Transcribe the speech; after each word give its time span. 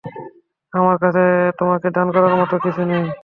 আমার 0.73 0.95
কাছে 1.03 1.23
তোমাকে 1.59 1.87
দান 1.95 2.07
করার 2.15 2.33
মত 2.37 2.51
কিছু 2.63 2.81
নেই। 2.85 3.05